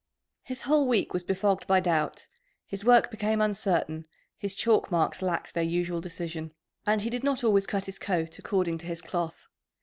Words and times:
His 0.41 0.61
whole 0.63 0.87
week 0.87 1.13
was 1.13 1.21
befogged 1.21 1.67
by 1.67 1.79
doubt, 1.79 2.27
his 2.65 2.83
work 2.83 3.11
became 3.11 3.39
uncertain, 3.39 4.07
his 4.35 4.55
chalk 4.55 4.89
marks 4.89 5.21
lacked 5.21 5.53
their 5.53 5.61
usual 5.61 6.01
decision, 6.01 6.53
and 6.87 7.03
he 7.03 7.11
did 7.11 7.23
not 7.23 7.43
always 7.43 7.67
cut 7.67 7.85
his 7.85 7.99
coat 7.99 8.39
according 8.39 8.79
to 8.79 8.87
his 8.87 9.03
cloth. 9.03 9.45